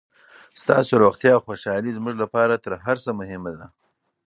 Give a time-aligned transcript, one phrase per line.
[0.61, 3.67] ستاسو روغتیا او خوشحالي زموږ لپاره تر هر څه مهمه ده.